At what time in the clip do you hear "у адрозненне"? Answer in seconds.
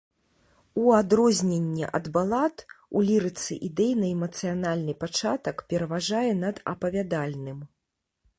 0.83-1.85